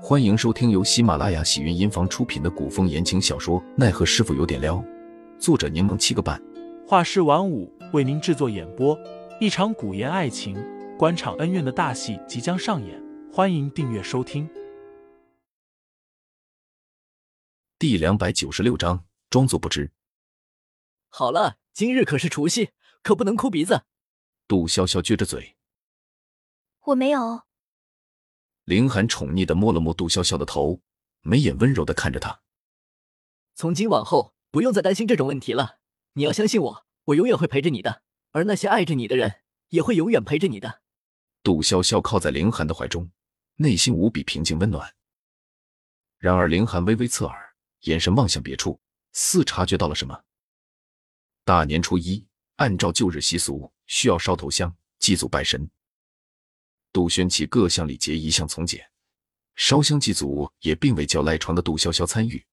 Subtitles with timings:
[0.00, 4.76] 欢迎收听由喜马拉雅喜云音房出品的古风言情小说《奈何师傅有点撩》，
[5.40, 6.40] 作者柠檬七个半，
[6.86, 8.96] 画师晚舞为您制作演播。
[9.40, 10.56] 一场古言爱情、
[10.96, 14.48] 官场恩怨的大戏即将上演，欢迎订阅收听。
[17.76, 19.90] 第两百九十六章，装作不知。
[21.08, 22.70] 好了，今日可是除夕，
[23.02, 23.82] 可不能哭鼻子。
[24.46, 25.56] 杜潇潇撅着嘴，
[26.84, 27.47] 我没有。
[28.68, 30.82] 凌寒宠溺的摸了摸杜潇潇的头，
[31.22, 32.42] 眉眼温柔的看着她。
[33.54, 35.78] 从今往后，不用再担心这种问题了。
[36.12, 39.36] 你要相信我，我永远会陪着你的，而那些爱着你的人，
[39.70, 40.82] 也会永远陪着你的。
[41.42, 43.10] 杜潇潇靠在凌寒的怀中，
[43.56, 44.94] 内心无比平静温暖。
[46.18, 47.54] 然而，凌寒微微侧耳，
[47.84, 48.78] 眼神望向别处，
[49.14, 50.24] 似察觉到了什么。
[51.42, 52.26] 大年初一，
[52.56, 55.70] 按照旧日习俗，需要烧头香祭祖拜神。
[56.98, 58.84] 杜轩起各项礼节一向从简，
[59.54, 62.44] 烧香祭祖也并未叫赖床的杜潇潇参与，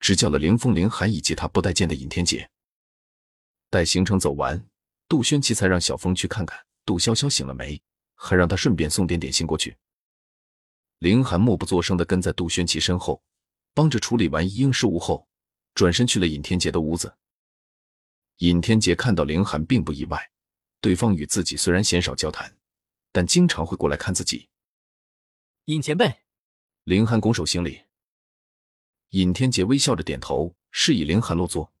[0.00, 2.46] 只叫了凌风、凌寒以及他不待见的尹天杰。
[3.70, 4.62] 待行程走完，
[5.08, 7.80] 杜轩奇才让小峰去看看杜潇潇醒了没，
[8.16, 9.74] 还让他顺便送点点心过去。
[10.98, 13.22] 凌寒默不作声的跟在杜轩奇身后，
[13.72, 15.26] 帮着处理完一应事务后，
[15.72, 17.16] 转身去了尹天杰的屋子。
[18.40, 20.30] 尹天杰看到凌寒并不意外，
[20.82, 22.54] 对方与自己虽然鲜少交谈。
[23.12, 24.48] 但经常会过来看自己。
[25.66, 26.20] 尹前辈，
[26.84, 27.82] 林寒拱手行礼。
[29.10, 31.72] 尹天杰微笑着点头，示意林寒落座。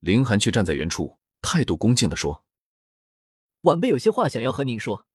[0.00, 2.44] 林寒却站在原处，态度恭敬的说
[3.62, 5.06] ：“晚辈有些话想要和您说。”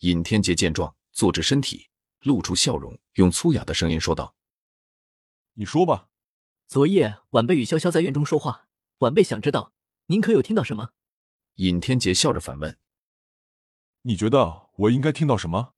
[0.00, 1.88] 尹天杰见状，坐直身体，
[2.20, 4.36] 露出笑容，用粗哑的声音说道
[5.54, 6.08] ：“你说吧。”
[6.68, 9.72] 昨夜晚辈与潇潇在院中说话，晚辈想知道
[10.06, 10.90] 您可有听到什么？
[11.54, 12.76] 尹天杰笑着反问。
[14.08, 15.74] 你觉得我应该听到什么？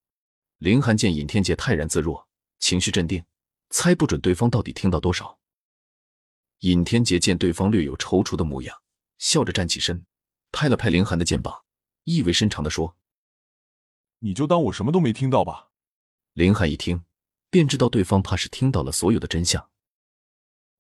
[0.59, 3.25] 林寒见尹天杰泰然自若，情绪镇定，
[3.71, 5.39] 猜不准对方到底听到多少。
[6.59, 8.83] 尹天杰见对方略有踌躇的模样，
[9.17, 10.05] 笑着站起身，
[10.53, 11.65] 拍了拍林寒的肩膀，
[12.05, 12.99] 意味深长的说
[14.21, 15.71] ：“你就当我什么都没听到吧。”
[16.35, 17.05] 林寒一听，
[17.49, 19.71] 便知道对方怕是听到了所有的真相。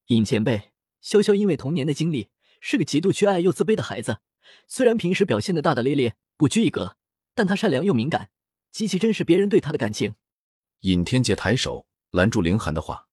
[0.08, 0.72] 尹前辈，
[1.02, 2.28] 潇潇因为童年的经历，
[2.60, 4.18] 是个极度缺爱又自卑的孩子，
[4.66, 6.97] 虽然平时表现的大大咧咧，不拘一格。
[7.38, 8.30] 但他善良又敏感，
[8.72, 10.16] 极其珍视别人对他的感情。
[10.80, 13.06] 尹天杰抬手拦住凌寒的话：“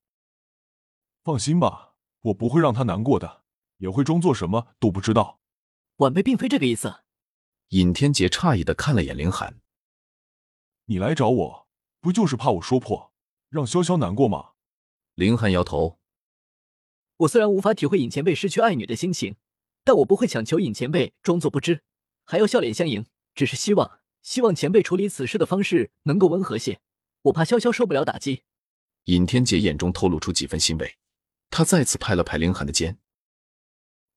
[1.24, 3.44] 放心吧，我不会让他难过的，
[3.78, 5.40] 也会装作什么都不知道。”
[5.98, 7.04] 晚辈并非这个意思。
[7.68, 9.62] 尹天杰诧异的看了眼凌寒
[10.86, 11.68] ：“你来找我，
[12.02, 13.14] 不就是怕我说破，
[13.50, 14.54] 让潇潇难过吗？”
[15.14, 16.00] 凌寒摇头
[17.18, 19.36] ：“我虽然无法体会尹前辈失去爱女的心情，
[19.84, 21.84] 但我不会强求尹前辈装作不知，
[22.24, 23.06] 还要笑脸相迎，
[23.36, 26.80] 只是希望。”希望前辈处理此事的方式能够温和些，
[27.22, 28.42] 我怕潇潇受不了打击。
[29.04, 30.98] 尹天杰眼中透露出几分欣慰，
[31.52, 32.98] 他再次拍了拍凌寒的肩。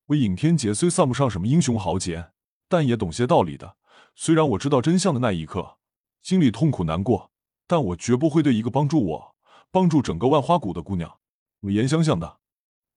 [0.06, 2.30] 我尹天杰虽算不上什么英雄豪杰，
[2.70, 3.76] 但也懂些道理的。
[4.14, 5.76] 虽然我知道真相的那一刻，
[6.22, 7.30] 心里痛苦难过，
[7.66, 9.36] 但我绝不会对一个帮助我、
[9.70, 11.18] 帮助整个万花谷的姑娘
[11.60, 12.40] 恶言相向的。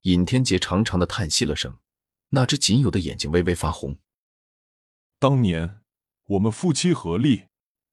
[0.04, 1.78] 尹天杰长长的叹息了声，
[2.30, 3.98] 那只仅有的眼睛微微发红。
[5.20, 5.81] 当年。
[6.32, 7.48] 我们夫妻合力，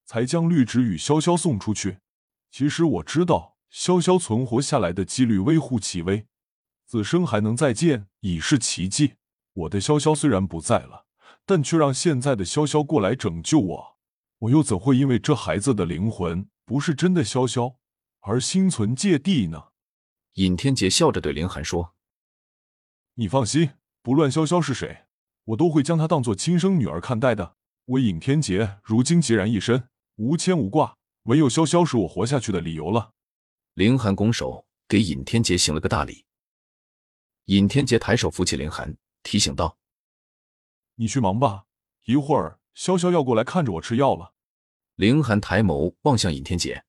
[0.05, 1.99] 才将绿植与潇潇送出去。
[2.53, 6.27] 其实我知道，潇潇存活下来的几率微乎其微，
[6.87, 9.15] 此生还能再见已是奇迹。
[9.55, 11.07] 我的潇潇虽然不在了，
[11.45, 13.99] 但却让现在的潇潇过来拯救我，
[14.39, 17.75] 我又怎会因为这孩子的灵魂不是真的潇潇
[18.21, 19.71] 而心存芥蒂呢？
[20.35, 21.97] 尹天杰笑着对林寒说
[23.15, 23.71] ：“你放心，
[24.01, 25.07] 不论潇潇是谁，
[25.47, 27.57] 我都会将她当做亲生女儿看待的。”
[27.89, 33.15] 我尹天杰如今孑然一身，无牵无挂，唯有潇潇是我活下去的理由了。
[33.73, 36.27] 凌寒拱手给尹天杰行了个大礼。
[37.47, 39.79] 尹天杰抬手扶起凌寒，提醒道
[40.97, 41.65] ：“你去忙吧，
[42.05, 44.35] 一会儿潇潇要过来看着我吃药了。”
[44.97, 46.85] 凌寒抬眸望向尹天杰：“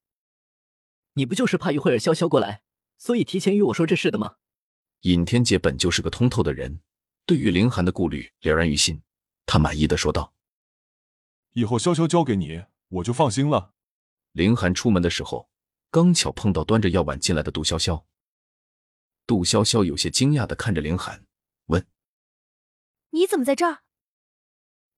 [1.16, 2.62] 你不就是怕一会儿潇潇过来，
[2.98, 4.36] 所以提前与我说这事的吗？”
[5.04, 6.82] 尹天杰本就是个通透的人，
[7.26, 9.02] 对于凌寒的顾虑了然于心，
[9.46, 10.34] 他满意的说道。
[11.54, 13.74] 以后潇潇交给你，我就放心了。
[14.32, 15.50] 凌寒出门的时候，
[15.90, 18.04] 刚巧碰到端着药碗进来的杜潇潇。
[19.26, 21.26] 杜潇潇有些惊讶的看着凌寒，
[21.66, 21.86] 问
[23.12, 23.84] ：“你怎么在这儿？”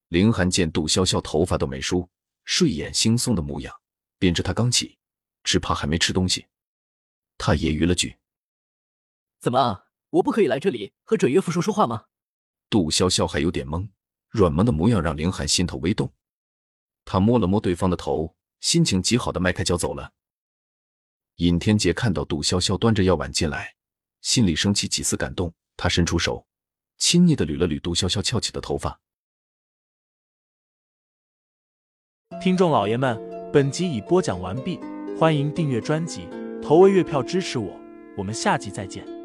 [0.09, 2.09] 凌寒见杜潇潇头发都没梳，
[2.44, 3.74] 睡眼惺忪的模样，
[4.18, 4.97] 便知她刚起，
[5.44, 6.47] 只怕还没吃东西。
[7.38, 8.18] 他揶揄了句
[9.39, 9.86] ：“怎么啊？
[10.12, 12.06] 我不可以来这里和准岳父说说话吗？”
[12.69, 13.89] 杜潇潇还有点懵，
[14.30, 16.13] 软萌的模样让凌寒心头微动。
[17.06, 20.13] 他摸了摸对方的头，心情极好的迈开脚走了。
[21.38, 23.75] 尹天杰看到杜潇潇端着药碗进来，
[24.21, 25.53] 心里升起几丝感动。
[25.77, 26.45] 他伸出手，
[26.98, 29.00] 亲昵的捋了捋杜潇潇翘起的头发。
[32.39, 33.19] 听众老爷们，
[33.51, 34.80] 本集已播讲完毕，
[35.18, 36.27] 欢迎订阅专辑，
[36.62, 37.80] 投喂月票支持我，
[38.15, 39.20] 我们下集再见。